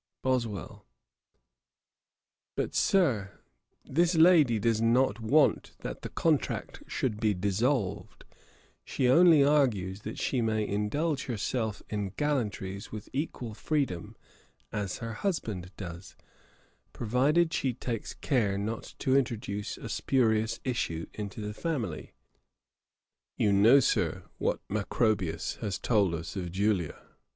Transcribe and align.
BOSWELL. 0.23 0.83
'But, 2.55 2.73
Sir, 2.73 3.39
this 3.85 4.15
lady 4.15 4.57
does 4.57 4.81
not 4.81 5.19
want 5.19 5.73
that 5.81 6.01
the 6.01 6.09
contract 6.09 6.81
should 6.87 7.19
be 7.19 7.35
dissolved; 7.35 8.25
she 8.83 9.07
only 9.07 9.43
argues 9.43 10.01
that 10.01 10.17
she 10.17 10.41
may 10.41 10.67
indulge 10.67 11.25
herself 11.25 11.83
in 11.87 12.13
gallantries 12.17 12.91
with 12.91 13.09
equal 13.13 13.53
freedom 13.53 14.15
as 14.71 14.97
her 14.97 15.13
husband 15.13 15.71
does, 15.77 16.15
provided 16.93 17.53
she 17.53 17.71
takes 17.71 18.15
care 18.15 18.57
not 18.57 18.95
to 18.97 19.15
introduce 19.15 19.77
a 19.77 19.87
spurious 19.87 20.59
issue 20.63 21.05
into 21.13 21.41
his 21.41 21.55
family. 21.57 22.15
You 23.37 23.53
know, 23.53 23.79
Sir, 23.79 24.23
what 24.39 24.61
Macrobius 24.67 25.57
has 25.57 25.77
told 25.77 26.15
us 26.15 26.35
of 26.35 26.51
Julia. 26.51 26.99